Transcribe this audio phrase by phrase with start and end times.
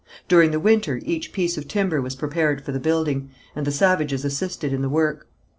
[0.27, 4.25] During the winter each piece of timber was prepared for the building, and the savages
[4.25, 5.27] assisted in the work.